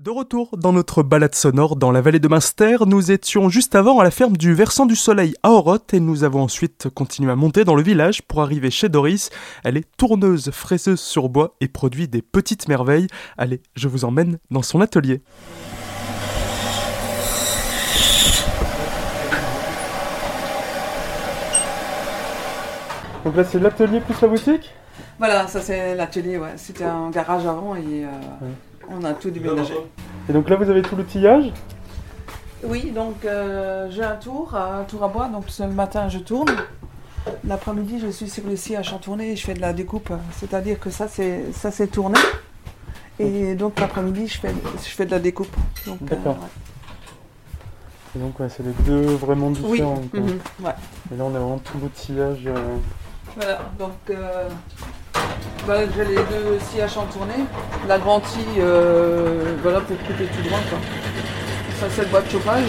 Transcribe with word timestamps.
De 0.00 0.10
retour 0.10 0.56
dans 0.56 0.72
notre 0.72 1.02
balade 1.02 1.34
sonore 1.34 1.76
dans 1.76 1.90
la 1.90 2.00
vallée 2.00 2.20
de 2.20 2.26
Münster, 2.26 2.78
nous 2.86 3.10
étions 3.10 3.50
juste 3.50 3.74
avant 3.74 3.98
à 3.98 4.02
la 4.02 4.10
ferme 4.10 4.34
du 4.34 4.54
Versant 4.54 4.86
du 4.86 4.96
Soleil 4.96 5.34
à 5.42 5.50
Oroth 5.50 5.92
et 5.92 6.00
nous 6.00 6.24
avons 6.24 6.40
ensuite 6.40 6.88
continué 6.88 7.30
à 7.30 7.36
monter 7.36 7.64
dans 7.64 7.74
le 7.74 7.82
village 7.82 8.22
pour 8.22 8.40
arriver 8.40 8.70
chez 8.70 8.88
Doris. 8.88 9.28
Elle 9.62 9.76
est 9.76 9.84
tourneuse, 9.98 10.52
fraiseuse 10.52 11.00
sur 11.00 11.28
bois 11.28 11.54
et 11.60 11.68
produit 11.68 12.08
des 12.08 12.22
petites 12.22 12.66
merveilles. 12.66 13.08
Allez, 13.36 13.60
je 13.74 13.88
vous 13.88 14.06
emmène 14.06 14.38
dans 14.50 14.62
son 14.62 14.80
atelier. 14.80 15.20
Donc 23.26 23.36
là 23.36 23.44
c'est 23.44 23.58
l'atelier 23.58 24.00
plus 24.00 24.18
la 24.22 24.28
boutique? 24.28 24.70
Voilà, 25.18 25.46
ça 25.46 25.60
c'est 25.60 25.94
l'atelier, 25.94 26.38
ouais. 26.38 26.54
C'était 26.56 26.84
un 26.84 27.10
garage 27.10 27.44
avant 27.44 27.74
et 27.74 28.06
euh, 28.06 28.08
on 28.90 29.04
a 29.04 29.12
tout 29.14 29.30
déménagé. 29.30 29.74
Et 30.28 30.32
donc 30.32 30.48
là 30.48 30.56
vous 30.56 30.68
avez 30.70 30.82
tout 30.82 30.96
l'outillage 30.96 31.52
Oui, 32.64 32.90
donc 32.90 33.24
euh, 33.24 33.88
j'ai 33.90 34.04
un 34.04 34.16
tour, 34.16 34.54
un 34.54 34.84
tour 34.84 35.04
à 35.04 35.08
bois, 35.08 35.28
donc 35.28 35.44
ce 35.48 35.62
matin 35.62 36.08
je 36.08 36.18
tourne. 36.18 36.50
L'après-midi 37.44 38.00
je 38.00 38.08
suis 38.08 38.28
sur 38.30 38.44
le 38.46 38.56
scie 38.56 38.76
à 38.76 38.82
chantourner 38.82 39.32
et 39.32 39.36
je 39.36 39.44
fais 39.44 39.54
de 39.54 39.60
la 39.60 39.72
découpe, 39.72 40.10
c'est-à-dire 40.32 40.78
que 40.80 40.90
ça 40.90 41.06
c'est 41.08 41.52
ça 41.52 41.70
c'est 41.70 41.88
tourné. 41.88 42.18
Et 43.18 43.54
donc 43.54 43.78
l'après-midi 43.78 44.26
je 44.28 44.38
fais, 44.40 44.54
je 44.76 44.88
fais 44.88 45.04
de 45.06 45.10
la 45.10 45.18
découpe. 45.18 45.54
Donc, 45.86 45.98
euh, 46.02 46.06
D'accord. 46.16 46.36
ouais. 46.38 46.48
Et 48.16 48.18
donc 48.18 48.40
ouais, 48.40 48.48
c'est 48.48 48.62
les 48.64 48.72
deux 48.84 49.02
vraiment 49.16 49.48
Oui, 49.62 49.72
différents. 49.72 50.00
mhm, 50.12 50.38
ouais. 50.64 50.72
Et 51.12 51.16
là 51.16 51.24
on 51.24 51.34
a 51.34 51.38
vraiment 51.38 51.58
tout 51.58 51.78
l'outillage. 51.78 52.40
euh, 52.46 52.76
Voilà, 53.36 53.58
donc 53.78 53.92
voilà, 55.64 55.82
j'ai 55.96 56.04
les 56.04 56.14
deux 56.14 56.58
scies 56.60 56.82
à 56.82 56.88
chantourner. 56.88 57.44
La 57.88 57.98
grande 57.98 58.24
scie, 58.24 58.40
euh, 58.58 59.56
voilà, 59.62 59.80
pour 59.80 59.96
couper 59.98 60.24
tout 60.24 60.42
droit. 60.48 60.58
Quoi. 60.68 60.78
Ça, 61.78 61.86
c'est 61.90 62.02
le 62.02 62.08
bois 62.08 62.20
de 62.22 62.30
chauffage 62.30 62.64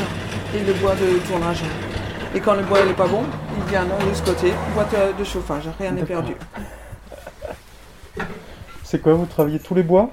et 0.56 0.60
le 0.60 0.74
bois 0.74 0.94
de 0.96 1.20
tournage. 1.28 1.64
Et 2.34 2.40
quand 2.40 2.54
le 2.54 2.64
bois 2.64 2.84
n'est 2.86 2.94
pas 2.94 3.08
bon, 3.08 3.24
il 3.58 3.70
vient 3.70 3.84
de 3.84 4.14
ce 4.14 4.22
côté, 4.22 4.54
bois 4.74 4.86
de, 5.18 5.24
chauffage, 5.24 5.64
rien 5.80 5.92
n'est 5.92 6.04
perdu. 6.04 6.34
C'est 8.84 9.02
quoi 9.02 9.14
Vous 9.14 9.26
travaillez 9.26 9.60
tous 9.60 9.76
les 9.76 9.84
bois? 9.84 10.10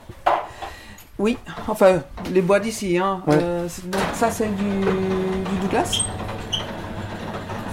Oui, 1.18 1.36
enfin, 1.66 2.00
les 2.32 2.42
bois 2.42 2.60
d'ici. 2.60 2.96
Hein. 2.98 3.22
Ouais. 3.26 3.38
Euh, 3.40 3.68
donc 3.84 4.02
ça, 4.14 4.30
c'est 4.30 4.54
du, 4.54 4.64
du 4.64 5.56
Douglas. 5.62 6.04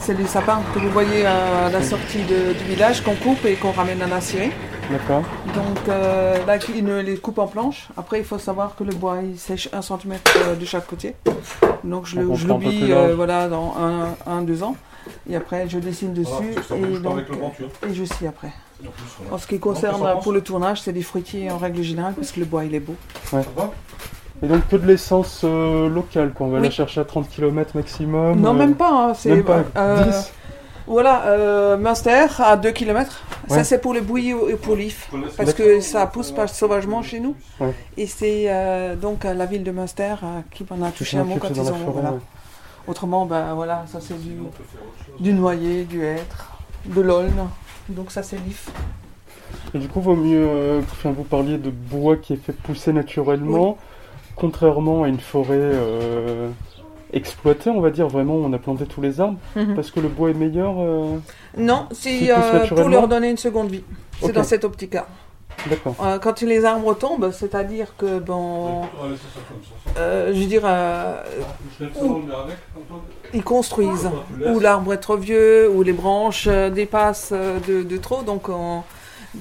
C'est 0.06 0.14
les 0.14 0.28
sapins 0.28 0.62
que 0.74 0.78
vous 0.80 0.90
voyez 0.92 1.26
à 1.26 1.68
la 1.72 1.82
sortie 1.82 2.20
de- 2.26 2.54
du 2.54 2.64
village 2.66 3.02
qu'on 3.02 3.16
coupe 3.16 3.44
et 3.46 3.56
qu'on 3.56 3.72
ramène 3.72 4.00
à 4.04 4.08
la 4.08 4.22
scierie. 4.22 4.52
D'accord. 4.92 5.24
Donc 5.56 5.80
euh, 5.90 6.46
là, 6.46 6.58
il 6.76 6.86
ne 6.86 7.02
les 7.02 7.18
coupe 7.18 7.40
en 7.40 7.48
planche. 7.48 7.88
Après, 7.98 8.20
il 8.20 8.24
faut 8.26 8.38
savoir 8.38 8.76
que 8.76 8.84
le 8.84 8.94
bois, 8.94 9.18
il 9.24 9.40
sèche 9.40 9.68
1 9.74 9.82
cm 9.82 10.14
de 10.60 10.66
chaque 10.66 10.86
côté. 10.86 11.16
Donc 11.84 12.06
je 12.06 12.18
le- 12.20 12.36
je 12.36 12.46
un 12.46 12.48
l'oublie 12.50 12.92
euh, 12.92 13.16
voilà, 13.16 13.48
dans 13.48 13.74
1 14.28 14.42
2 14.44 14.62
ans. 14.62 14.76
Et 15.28 15.36
après, 15.36 15.68
je 15.68 15.80
dessine 15.80 16.14
dessus 16.14 16.54
et, 16.76 16.82
donc, 17.00 17.18
et 17.90 17.94
je 17.96 18.04
scie 18.04 18.28
après. 18.28 18.52
En 19.32 19.38
ce 19.40 19.48
qui 19.48 19.60
concerne 19.60 19.96
pour 20.22 20.34
le 20.34 20.42
tournage, 20.42 20.82
c'est 20.82 20.94
des 20.94 21.02
fruitiers 21.02 21.50
en 21.50 21.58
règle 21.58 21.82
générale 21.82 22.14
parce 22.14 22.32
que 22.32 22.40
le 22.40 22.46
bois, 22.46 22.64
il 22.66 22.76
est 22.76 22.80
beau. 22.80 22.96
Et 24.46 24.48
donc 24.48 24.68
que 24.68 24.76
de 24.76 24.86
l'essence 24.86 25.42
euh, 25.44 25.90
locale, 25.90 26.32
quoi. 26.34 26.46
On 26.46 26.50
va 26.52 26.58
Oui. 26.60 26.66
la 26.66 26.70
chercher 26.72 27.02
à 27.02 27.06
30 27.06 27.28
km 27.30 27.72
maximum. 27.76 28.40
non, 28.40 28.52
euh, 28.52 28.54
même 28.54 28.76
pas. 28.76 28.92
hein, 29.10 29.14
c'est 29.16 29.30
Même 29.32 29.44
pas. 29.44 29.64
euh, 29.76 30.04
10 30.04 30.32
Voilà, 30.88 31.24
euh, 31.26 31.78
Münster 31.78 32.28
à 32.40 32.56
2 32.56 32.72
km. 32.72 33.24
Ouais. 33.50 33.56
Ça, 33.58 33.64
c'est 33.64 33.80
pour 33.80 33.94
le 33.96 34.02
bouilli 34.02 34.36
et 34.50 34.54
pour 34.56 34.76
l'if. 34.76 35.10
Parce 35.36 35.54
que 35.54 35.80
ça 35.80 36.06
pousse 36.06 36.32
pas 36.32 36.46
sauvagement 36.48 37.02
chez 37.02 37.20
nous. 37.20 37.36
Ouais. 37.60 37.74
Et 37.98 38.06
c'est 38.06 38.46
euh, 38.50 38.96
donc 38.96 39.24
la 39.24 39.46
ville 39.48 39.64
de 39.64 39.72
Münster 39.72 40.14
euh, 40.24 40.42
qui 40.52 40.64
m'en 40.70 40.86
a 40.86 40.92
touché 40.92 41.18
un 41.18 41.24
mot 41.24 41.38
quand 41.42 41.50
ils 41.50 41.60
ont. 41.60 41.66
forêt, 41.66 41.92
voilà. 41.94 42.12
ouais. 42.12 42.20
Autrement, 42.88 43.26
ben 43.26 43.56
voilà, 43.56 43.86
ça 43.92 43.98
c'est 44.00 44.22
du, 44.22 44.38
du 45.20 45.34
noyer, 45.34 45.86
du 45.86 46.04
hêtre, 46.04 46.52
de 46.86 47.02
l'aulne. 47.02 47.48
Donc 47.90 48.12
ça 48.12 48.22
c'est 48.22 48.38
l'if. 48.46 48.70
Et 49.74 49.80
du 49.80 49.88
coup, 49.88 50.02
vaut 50.02 50.16
mieux. 50.16 50.46
euh, 50.48 50.82
vous 51.04 51.24
parliez 51.24 51.58
de 51.58 51.72
bois 51.72 52.16
qui 52.18 52.34
est 52.34 52.38
fait 52.38 52.54
pousser 52.54 52.94
naturellement, 52.94 53.78
contrairement 54.36 55.04
à 55.04 55.08
une 55.08 55.20
forêt 55.20 55.54
euh, 55.60 56.50
exploitée, 57.14 57.70
on 57.70 57.82
va 57.82 57.90
dire. 57.92 58.08
Vraiment, 58.08 58.36
on 58.36 58.52
a 58.54 58.58
planté 58.58 58.86
tous 58.86 59.02
les 59.02 59.20
arbres. 59.22 59.38
Parce 59.76 59.92
que 59.92 60.00
le 60.00 60.08
bois 60.10 60.30
est 60.30 60.34
meilleur. 60.34 60.76
euh, 60.80 61.18
Non, 61.58 61.88
c'est 61.92 62.32
euh, 62.32 62.66
pour 62.68 62.90
leur 62.90 63.08
donner 63.08 63.30
une 63.30 63.38
seconde 63.38 63.70
vie. 63.70 63.84
C'est 64.22 64.32
dans 64.34 64.44
cette 64.44 64.64
optique-là. 64.64 65.06
D'accord. 65.70 65.96
Euh, 66.04 66.20
quand 66.20 66.42
les 66.42 66.66
arbres 66.66 66.94
tombent, 66.96 67.32
c'est-à-dire 67.32 67.94
que, 67.98 68.20
bon, 68.20 68.82
euh, 69.98 70.34
je 70.34 70.40
veux 70.40 70.46
dire, 70.48 70.64
euh, 70.66 71.22
ils 73.34 73.44
construisent. 73.44 74.10
Ou 74.54 74.60
l'arbre 74.60 74.94
est 74.94 74.98
trop 74.98 75.16
vieux, 75.18 75.70
ou 75.70 75.82
les 75.84 75.94
branches 75.94 76.48
dépassent 76.48 77.32
de, 77.68 77.84
de 77.84 77.98
trop. 77.98 78.22
Donc, 78.24 78.50
on- 78.50 78.84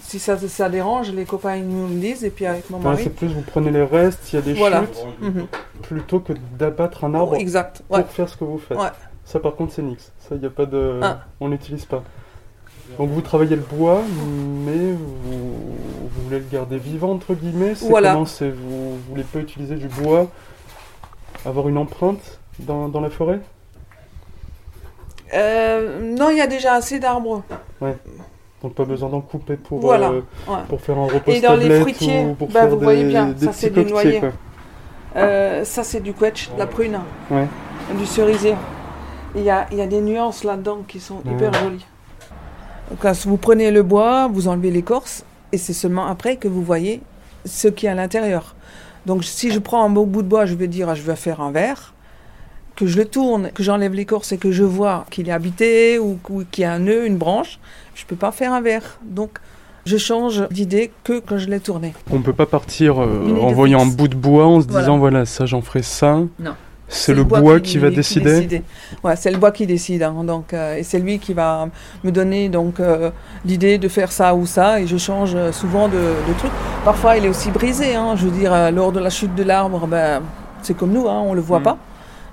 si 0.03 0.19
ça, 0.19 0.37
ça 0.39 0.69
dérange, 0.69 1.11
les 1.13 1.25
copains 1.25 1.57
nous 1.59 1.89
le 1.89 1.95
disent. 1.95 2.25
Et 2.25 2.31
puis 2.31 2.47
avec 2.47 2.69
mon 2.71 2.79
Ouais, 2.79 2.85
mari. 2.85 3.05
c'est 3.05 3.11
plus, 3.15 3.29
vous 3.29 3.43
prenez 3.43 3.71
les 3.71 3.85
restes, 3.85 4.33
il 4.33 4.37
y 4.37 4.39
a 4.39 4.43
des 4.43 4.55
Voilà. 4.55 4.81
chutes, 4.83 5.07
Mhm. 5.21 5.47
plutôt 5.83 6.21
que 6.21 6.33
d'abattre 6.59 7.05
un 7.05 7.15
arbre 7.15 7.35
Exact. 7.37 7.83
pour 7.89 7.97
Ouais. 7.99 8.05
faire 8.05 8.29
ce 8.29 8.37
que 8.37 8.45
vous 8.45 8.59
faites. 8.59 8.79
Ouais. 8.79 8.89
Ça, 9.25 9.41
par 9.41 9.55
contre, 9.55 9.73
c'est 9.73 9.83
nix. 9.83 10.13
Ça, 10.19 10.35
il 10.35 10.41
n'y 10.41 10.47
a 10.47 10.51
pas 10.51 10.67
de. 10.67 11.01
Ah. 11.03 11.21
On 11.41 11.49
n'utilise 11.49 11.85
pas. 11.87 12.03
Donc, 12.99 13.09
vous 13.09 13.23
travaillez 13.23 13.57
le 13.57 13.63
bois, 13.63 14.03
mais 14.67 14.93
vous, 14.93 15.23
vous 15.25 16.23
voulez 16.25 16.39
le 16.41 16.45
garder 16.53 16.77
vivant, 16.77 17.13
entre 17.13 17.33
guillemets. 17.35 17.75
C'est 17.75 17.89
Voilà. 17.89 18.13
comment 18.13 18.27
c'est 18.27 18.51
Vous 18.51 18.93
ne 18.97 18.99
voulez 19.09 19.23
pas 19.25 19.39
utiliser 19.39 19.77
du 19.77 19.89
bois, 19.89 20.29
avoir 21.47 21.69
une 21.69 21.79
empreinte 21.79 22.39
dans, 22.59 22.89
dans 22.89 23.01
la 23.01 23.09
forêt? 23.09 23.41
Euh, 25.33 26.01
non, 26.15 26.29
il 26.31 26.37
y 26.37 26.41
a 26.43 26.47
déjà 26.47 26.75
assez 26.75 26.99
d'arbres. 27.01 27.43
Donc, 28.65 28.73
pas 28.73 28.87
besoin 28.87 29.11
d'en 29.11 29.21
couper 29.21 29.57
pour, 29.57 29.79
Voilà. 29.79 30.09
euh, 30.09 30.23
Ouais. 30.49 30.57
pour 30.71 30.81
faire 30.81 30.97
un 30.99 31.05
repos 31.05 31.31
Et 31.31 31.41
dans 31.43 31.55
les 31.55 31.81
fruitiers, 31.81 32.25
ou 32.25 32.33
pour 32.35 32.49
bah, 32.49 32.61
faire 32.61 32.71
vous 32.71 32.77
des, 32.77 32.85
voyez 32.85 33.05
bien, 33.05 33.27
des 33.27 33.45
ça, 33.45 33.53
c'est 33.53 33.69
du 33.69 33.85
noyer. 33.85 34.23
Euh, 35.17 35.65
ça, 35.65 35.85
c'est 35.85 36.01
du 36.01 36.15
quetch, 36.15 36.51
de 36.55 36.59
la 36.59 36.67
prune, 36.67 36.99
Ouais. 37.31 37.47
du 37.99 38.07
cerisier. 38.07 38.55
Il 39.37 39.43
y 39.43 39.51
a, 39.51 39.67
y 39.71 39.83
a 39.83 39.87
des 39.87 40.01
nuances 40.01 40.45
là-dedans 40.45 40.79
qui 40.89 40.99
sont 40.99 41.21
hyper 41.31 41.53
jolies. 41.53 41.85
Donc, 42.91 43.15
vous 43.27 43.37
prenez 43.37 43.71
le 43.71 43.83
bois, 43.83 44.29
vous 44.33 44.49
enlevez 44.49 44.71
l'écorce, 44.71 45.25
et 45.53 45.59
c'est 45.59 45.73
seulement 45.75 46.07
après 46.07 46.37
que 46.37 46.49
vous 46.49 46.63
voyez 46.63 47.03
ce 47.45 47.69
qui 47.69 47.85
est 47.87 47.91
à 47.91 47.95
l'intérieur. 47.95 48.55
Donc, 49.07 49.25
si 49.25 49.51
je 49.51 49.59
prends 49.59 49.85
un 49.85 49.91
beau 49.91 50.07
bout 50.07 50.23
de 50.23 50.29
bois, 50.29 50.47
je 50.47 50.55
vais 50.55 50.69
dire, 50.69 50.89
ah, 50.89 50.95
je 50.95 51.03
vais 51.03 51.17
faire 51.17 51.41
un 51.43 51.51
verre, 51.53 51.93
que 52.77 52.87
je 52.87 52.97
le 52.97 53.05
tourne, 53.05 53.51
que 53.55 53.63
j'enlève 53.63 53.95
l'écorce 53.95 54.33
et 54.33 54.39
que 54.39 54.51
je 54.51 54.65
vois 54.65 55.05
qu'il 55.11 55.29
est 55.29 55.33
habité 55.33 55.99
ou, 55.99 56.19
ou 56.31 56.43
qu'il 56.51 56.63
y 56.63 56.65
a 56.65 56.73
un 56.73 56.81
nœud, 56.81 57.07
une 57.07 57.17
branche, 57.19 57.59
je 57.95 58.05
peux 58.05 58.17
pas 58.17 58.33
faire 58.33 58.53
un 58.53 58.61
verre. 58.61 58.99
Donc, 59.05 59.39
je 59.87 59.97
change 59.97 60.49
d'idée 60.51 60.91
que 61.05 61.21
quand 61.21 61.39
je 61.39 61.49
l'ai 61.49 61.61
tourné. 61.61 61.93
On 62.11 62.21
peut 62.23 62.33
pas 62.33 62.47
partir 62.47 63.01
euh, 63.03 63.37
en 63.41 63.53
voyant 63.53 63.83
un 63.83 63.87
bout 63.87 64.09
de 64.09 64.17
bois 64.17 64.47
en 64.47 64.61
se 64.61 64.67
Voilà. 64.67 64.81
disant 64.81 64.99
voilà 64.99 65.27
ça 65.27 65.45
j'en 65.47 65.61
ferai 65.61 65.83
ça. 65.83 66.21
Non. 66.41 66.55
C'est 66.89 67.15
le, 67.15 67.25
bois, 67.25 67.61
qui, 67.61 67.79
va 67.79 67.91
décider. 67.91 68.63
Ouais, 69.03 69.17
c'est 69.17 69.31
le 69.31 69.39
bois 69.39 69.51
qui 69.53 69.67
décide. 69.67 70.03
hein, 70.03 70.23
donc, 70.23 70.53
euh, 70.53 70.77
et 70.77 70.83
c'est 70.83 70.99
lui 70.99 71.19
qui 71.19 71.33
va 71.33 71.69
me 72.05 72.13
donner 72.13 72.49
donc 72.51 72.79
euh, 72.79 73.11
l'idée 73.45 73.79
de 73.79 73.89
faire 73.89 74.13
ça 74.13 74.35
ou 74.35 74.47
ça. 74.47 74.81
Et 74.81 74.87
je 74.87 74.97
change 74.99 75.35
souvent 75.53 75.89
de, 75.89 75.95
de 75.95 76.39
trucs. 76.39 76.53
Parfois, 76.85 77.17
il 77.17 77.25
est 77.25 77.29
aussi 77.29 77.51
brisé. 77.51 77.95
hein, 77.95 78.15
je 78.17 78.27
veux 78.27 78.39
dire, 78.39 78.71
lors 78.71 78.93
de 78.93 79.01
la 79.01 79.11
chute 79.11 79.35
de 79.35 79.43
l'arbre, 79.43 79.87
ben, 79.87 80.23
c'est 80.63 80.77
comme 80.77 80.93
nous, 80.93 81.09
hein, 81.09 81.23
on 81.25 81.33
le 81.35 81.41
voit 81.41 81.61
Mm. 81.61 81.65
pas. 81.65 81.79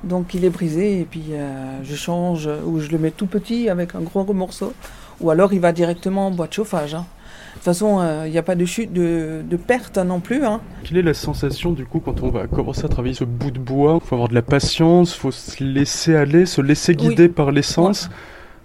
Donc, 0.04 0.34
il 0.34 0.46
est 0.46 0.50
brisé. 0.50 1.00
Et 1.02 1.06
puis, 1.06 1.26
euh, 1.32 1.80
je 1.84 1.96
change 1.96 2.50
ou 2.66 2.80
je 2.80 2.90
le 2.90 2.98
mets 2.98 3.12
tout 3.12 3.28
petit 3.28 3.70
avec 3.70 3.96
un 3.96 4.02
gros 4.02 4.32
morceau. 4.34 4.74
Ou 5.20 5.30
alors, 5.30 5.54
il 5.54 5.60
va 5.60 5.72
directement 5.72 6.28
en 6.28 6.32
bois 6.32 6.48
de 6.48 6.54
chauffage. 6.54 6.96
hein. 6.96 7.06
De 7.52 7.56
toute 7.56 7.64
façon, 7.66 8.00
euh, 8.00 8.24
il 8.26 8.32
n'y 8.32 8.38
a 8.40 8.44
pas 8.44 8.56
de 8.56 8.66
chute, 8.66 8.92
de, 8.92 9.42
de 9.48 9.58
perte 9.58 9.98
non 10.00 10.20
plus. 10.20 10.44
hein. 10.46 10.62
Quelle 10.84 10.98
est 10.98 11.02
la 11.04 11.14
sensation 11.14 11.72
du 11.74 11.86
coup 11.86 12.00
quand 12.00 12.24
on 12.24 12.30
va 12.30 12.48
commencer 12.48 12.86
à 12.86 12.88
travailler 12.88 13.14
ce 13.14 13.24
bout 13.26 13.52
de 13.52 13.60
bois? 13.60 14.00
Il 14.04 14.08
faut 14.08 14.16
avoir 14.16 14.30
de 14.30 14.34
la 14.34 14.42
patience, 14.42 15.14
faut 15.14 15.30
se 15.32 15.64
laisser 15.64 16.16
aller, 16.16 16.48
se 16.48 16.62
laisser 16.62 16.94
Oui. 17.00 17.10
guider 17.10 17.30
par 17.30 17.52
l'essence 17.52 18.10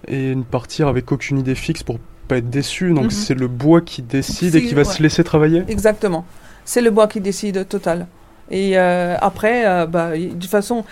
et 0.09 0.35
ne 0.35 0.43
partir 0.43 0.89
avec 0.89 1.13
aucune 1.13 1.39
idée 1.39 1.55
fixe 1.57 1.83
pour 1.83 1.99
pas 2.29 2.39
être 2.39 2.49
déçu. 2.49 2.93
Donc 2.95 3.05
Mhm. 3.05 3.11
c'est 3.11 3.35
le 3.35 3.49
bois 3.49 3.83
qui 3.83 4.01
décide 4.01 4.55
et 4.55 4.63
qui 4.63 4.73
va 4.73 4.83
ouais. 4.83 4.85
se 4.85 5.03
laisser 5.03 5.25
travailler? 5.25 5.65
Exactement. 5.69 6.25
C'est 6.65 6.81
le 6.81 6.91
bois 6.91 7.07
qui 7.09 7.21
décide 7.21 7.69
total. 7.69 8.07
Et 8.51 8.79
euh, 8.79 9.17
après, 9.21 9.67
euh, 9.67 9.87
bah, 9.87 10.17
y- 10.17 10.29
de 10.29 10.33
toute 10.35 10.45
façon, 10.51 10.85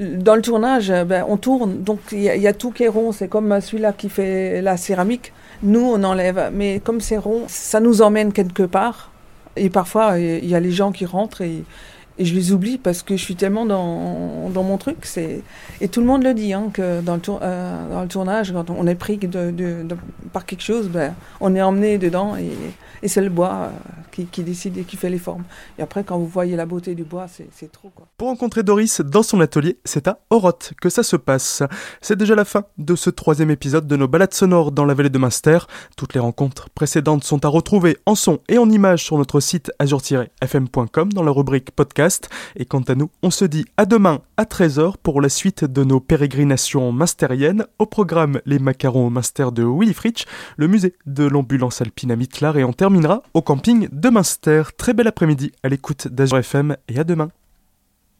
dans 0.00 0.34
le 0.36 0.42
tournage, 0.42 0.90
ben, 1.06 1.24
on 1.28 1.36
tourne, 1.36 1.82
donc 1.82 2.00
il 2.12 2.20
y, 2.22 2.28
a- 2.30 2.36
y 2.36 2.54
tout 2.54 2.70
qui 2.70 2.84
est 2.84 2.88
rond. 2.88 3.12
C'est 3.12 3.28
comme 3.28 3.60
celui-là 3.60 3.92
qui 3.92 4.08
fait 4.08 4.62
la 4.62 4.76
céramique. 4.76 5.32
Nous, 5.62 5.80
on 5.84 6.02
enlève, 6.02 6.50
mais 6.52 6.80
comme 6.82 7.00
c'est 7.00 7.16
rond, 7.18 7.42
ça 7.46 7.80
nous 7.80 8.02
emmène 8.02 8.32
quelque 8.32 8.62
part. 8.64 9.10
Et 9.56 9.70
parfois, 9.70 10.18
il 10.18 10.46
y 10.48 10.54
a 10.54 10.60
les 10.60 10.72
gens 10.72 10.92
qui 10.92 11.06
rentrent 11.06 11.42
et, 11.42 11.62
et 12.18 12.24
je 12.24 12.34
les 12.34 12.52
oublie 12.52 12.78
parce 12.78 13.02
que 13.02 13.16
je 13.16 13.22
suis 13.22 13.34
tellement 13.34 13.66
dans, 13.66 14.48
dans 14.50 14.62
mon 14.62 14.78
truc. 14.78 15.06
Et 15.80 15.88
tout 15.88 16.00
le 16.00 16.06
monde 16.06 16.22
le 16.22 16.34
dit 16.34 16.52
hein, 16.52 16.70
que 16.72 17.00
dans 17.00 17.14
le, 17.14 17.20
tour, 17.20 17.40
euh, 17.42 17.90
dans 17.90 18.02
le 18.02 18.08
tournage, 18.08 18.52
quand 18.52 18.70
on 18.70 18.86
est 18.86 18.94
pris 18.94 19.18
par 20.32 20.46
quelque 20.46 20.62
chose, 20.62 20.88
ben, 20.88 21.14
on 21.40 21.54
est 21.54 21.62
emmené 21.62 21.98
dedans 21.98 22.36
et, 22.36 22.52
et 23.02 23.08
c'est 23.08 23.20
le 23.20 23.30
bois 23.30 23.52
euh, 23.52 23.68
qui, 24.12 24.26
qui, 24.26 24.42
décide 24.44 24.78
et 24.78 24.84
qui 24.84 24.96
fait 24.96 25.10
les 25.10 25.18
formes. 25.18 25.44
Et 25.78 25.82
après, 25.82 26.04
quand 26.04 26.18
vous 26.18 26.26
voyez 26.26 26.56
la 26.56 26.66
beauté 26.66 26.94
du 26.94 27.04
bois, 27.04 27.26
c'est 27.28 27.72
trop. 27.72 27.90
Quoi. 27.94 28.06
Pour 28.16 28.28
rencontrer 28.28 28.62
Doris 28.62 29.00
dans 29.00 29.24
son 29.24 29.40
atelier, 29.40 29.78
c'est 29.84 30.06
à 30.06 30.20
Oroth 30.30 30.72
que 30.80 30.88
ça 30.88 31.02
se 31.02 31.16
passe. 31.16 31.62
C'est 32.00 32.16
déjà 32.16 32.36
la 32.36 32.44
fin 32.44 32.64
de 32.78 32.94
ce 32.94 33.10
troisième 33.10 33.50
épisode 33.50 33.88
de 33.88 33.96
nos 33.96 34.06
balades 34.06 34.34
sonores 34.34 34.70
dans 34.70 34.84
la 34.84 34.94
vallée 34.94 35.10
de 35.10 35.18
Munster. 35.18 35.58
Toutes 35.96 36.14
les 36.14 36.20
rencontres 36.20 36.70
précédentes 36.70 37.24
sont 37.24 37.44
à 37.44 37.48
retrouver 37.48 37.96
en 38.06 38.14
son 38.14 38.38
et 38.48 38.58
en 38.58 38.70
images 38.70 39.02
sur 39.02 39.18
notre 39.18 39.40
site 39.40 39.72
azur-fm.com 39.80 41.12
dans 41.12 41.22
la 41.22 41.32
rubrique 41.32 41.72
podcast 41.72 42.03
et 42.56 42.64
quant 42.64 42.82
à 42.82 42.94
nous, 42.94 43.10
on 43.22 43.30
se 43.30 43.44
dit 43.44 43.64
à 43.76 43.86
demain 43.86 44.20
à 44.36 44.44
13h 44.44 44.94
pour 45.02 45.20
la 45.20 45.28
suite 45.28 45.64
de 45.64 45.84
nos 45.84 46.00
pérégrinations 46.00 46.92
masteriennes. 46.92 47.66
Au 47.78 47.86
programme, 47.86 48.40
les 48.46 48.58
macarons 48.58 49.10
Master 49.10 49.52
de 49.52 49.64
Willy 49.64 49.94
Fritsch, 49.94 50.26
le 50.56 50.68
musée 50.68 50.94
de 51.06 51.24
l'ambulance 51.24 51.80
alpine 51.80 52.10
à 52.10 52.16
Mitlar 52.16 52.56
et 52.58 52.64
on 52.64 52.72
terminera 52.72 53.22
au 53.32 53.42
camping 53.42 53.88
de 53.90 54.08
Munster. 54.08 54.62
Très 54.76 54.92
bel 54.92 55.06
après-midi 55.06 55.52
à 55.62 55.68
l'écoute 55.68 56.08
d'Azur 56.08 56.38
FM 56.38 56.76
et 56.88 56.98
à 56.98 57.04
demain. 57.04 57.30